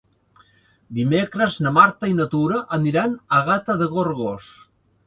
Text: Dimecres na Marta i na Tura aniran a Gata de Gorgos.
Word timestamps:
Dimecres 0.99 1.59
na 1.67 1.75
Marta 1.77 2.09
i 2.13 2.17
na 2.23 2.27
Tura 2.35 2.61
aniran 2.79 3.17
a 3.41 3.47
Gata 3.53 3.79
de 3.85 3.95
Gorgos. 3.97 4.55